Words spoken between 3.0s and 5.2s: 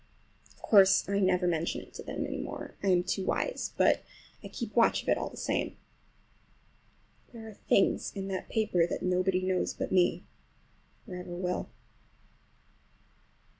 too wise,—but I keep watch of it